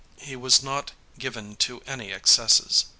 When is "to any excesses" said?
1.57-2.85